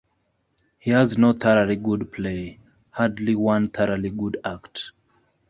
He 0.79 0.89
has 0.89 1.19
no 1.19 1.31
thoroughly 1.33 1.75
good 1.75 2.11
play, 2.11 2.57
hardly 2.89 3.35
one 3.35 3.67
thoroughly 3.67 4.09
good 4.09 4.37
act. 4.43 4.93